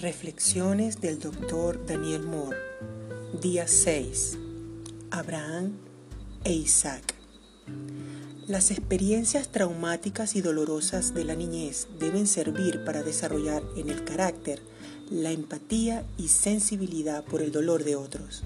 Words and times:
Reflexiones 0.00 1.00
del 1.00 1.18
Dr. 1.18 1.84
Daniel 1.84 2.22
Moore. 2.22 2.56
Día 3.42 3.66
6. 3.66 4.38
Abraham 5.10 5.72
e 6.44 6.52
Isaac. 6.52 7.16
Las 8.46 8.70
experiencias 8.70 9.50
traumáticas 9.50 10.36
y 10.36 10.40
dolorosas 10.40 11.14
de 11.14 11.24
la 11.24 11.34
niñez 11.34 11.88
deben 11.98 12.28
servir 12.28 12.84
para 12.84 13.02
desarrollar 13.02 13.64
en 13.76 13.90
el 13.90 14.04
carácter 14.04 14.62
la 15.10 15.32
empatía 15.32 16.06
y 16.16 16.28
sensibilidad 16.28 17.24
por 17.24 17.42
el 17.42 17.50
dolor 17.50 17.82
de 17.82 17.96
otros. 17.96 18.44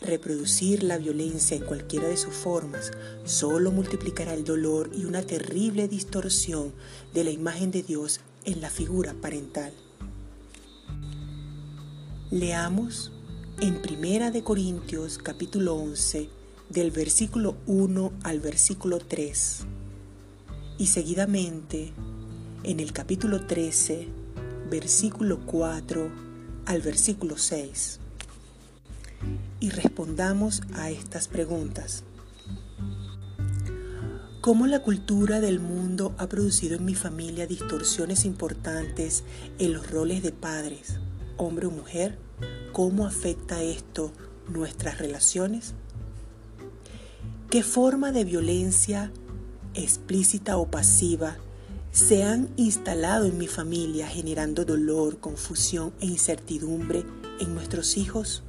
Reproducir 0.00 0.82
la 0.82 0.98
violencia 0.98 1.56
en 1.56 1.64
cualquiera 1.64 2.08
de 2.08 2.16
sus 2.16 2.34
formas 2.34 2.90
solo 3.24 3.70
multiplicará 3.70 4.34
el 4.34 4.42
dolor 4.42 4.90
y 4.92 5.04
una 5.04 5.22
terrible 5.22 5.86
distorsión 5.86 6.72
de 7.12 7.22
la 7.22 7.30
imagen 7.30 7.70
de 7.70 7.84
Dios 7.84 8.18
en 8.44 8.60
la 8.60 8.70
figura 8.70 9.14
parental. 9.14 9.72
Leamos 12.34 13.12
en 13.60 13.80
Primera 13.80 14.32
de 14.32 14.42
Corintios 14.42 15.18
capítulo 15.18 15.76
11 15.76 16.28
del 16.68 16.90
versículo 16.90 17.56
1 17.68 18.12
al 18.24 18.40
versículo 18.40 18.98
3 18.98 19.60
y 20.76 20.86
seguidamente 20.86 21.92
en 22.64 22.80
el 22.80 22.92
capítulo 22.92 23.46
13 23.46 24.08
versículo 24.68 25.46
4 25.46 26.10
al 26.66 26.82
versículo 26.82 27.38
6 27.38 28.00
y 29.60 29.70
respondamos 29.70 30.62
a 30.74 30.90
estas 30.90 31.28
preguntas. 31.28 32.02
¿Cómo 34.40 34.66
la 34.66 34.80
cultura 34.80 35.40
del 35.40 35.60
mundo 35.60 36.16
ha 36.18 36.26
producido 36.28 36.74
en 36.74 36.84
mi 36.84 36.96
familia 36.96 37.46
distorsiones 37.46 38.24
importantes 38.24 39.22
en 39.60 39.72
los 39.72 39.88
roles 39.88 40.24
de 40.24 40.32
padres, 40.32 40.98
hombre 41.36 41.66
o 41.66 41.70
mujer? 41.70 42.18
¿Cómo 42.72 43.06
afecta 43.06 43.62
esto 43.62 44.12
nuestras 44.48 44.98
relaciones? 44.98 45.74
¿Qué 47.50 47.62
forma 47.62 48.12
de 48.12 48.24
violencia, 48.24 49.12
explícita 49.74 50.56
o 50.56 50.70
pasiva, 50.70 51.36
se 51.92 52.24
han 52.24 52.48
instalado 52.56 53.26
en 53.26 53.38
mi 53.38 53.46
familia 53.46 54.08
generando 54.08 54.64
dolor, 54.64 55.18
confusión 55.20 55.92
e 56.00 56.06
incertidumbre 56.06 57.04
en 57.38 57.54
nuestros 57.54 57.96
hijos? 57.96 58.42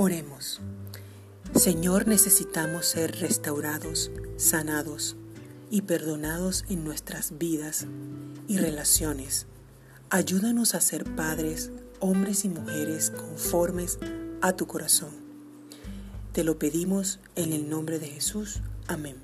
Oremos. 0.00 0.60
Señor, 1.56 2.06
necesitamos 2.06 2.86
ser 2.86 3.16
restaurados, 3.16 4.12
sanados 4.36 5.16
y 5.72 5.82
perdonados 5.82 6.64
en 6.68 6.84
nuestras 6.84 7.36
vidas 7.36 7.84
y 8.46 8.58
relaciones. 8.58 9.48
Ayúdanos 10.08 10.76
a 10.76 10.80
ser 10.80 11.02
padres, 11.16 11.72
hombres 11.98 12.44
y 12.44 12.48
mujeres 12.48 13.10
conformes 13.10 13.98
a 14.40 14.52
tu 14.52 14.68
corazón. 14.68 15.10
Te 16.30 16.44
lo 16.44 16.60
pedimos 16.60 17.18
en 17.34 17.52
el 17.52 17.68
nombre 17.68 17.98
de 17.98 18.06
Jesús. 18.06 18.60
Amén. 18.86 19.16